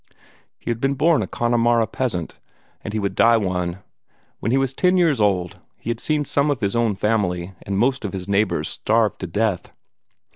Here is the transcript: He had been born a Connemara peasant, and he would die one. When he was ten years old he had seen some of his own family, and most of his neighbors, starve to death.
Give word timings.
He 0.57 0.71
had 0.71 0.81
been 0.81 0.95
born 0.95 1.21
a 1.21 1.27
Connemara 1.27 1.85
peasant, 1.85 2.39
and 2.83 2.91
he 2.91 2.97
would 2.97 3.13
die 3.13 3.37
one. 3.37 3.83
When 4.39 4.51
he 4.51 4.57
was 4.57 4.73
ten 4.73 4.97
years 4.97 5.21
old 5.21 5.59
he 5.77 5.91
had 5.91 5.99
seen 5.99 6.25
some 6.25 6.49
of 6.49 6.59
his 6.59 6.75
own 6.75 6.95
family, 6.95 7.53
and 7.61 7.77
most 7.77 8.03
of 8.03 8.11
his 8.11 8.27
neighbors, 8.27 8.67
starve 8.67 9.19
to 9.19 9.27
death. 9.27 9.71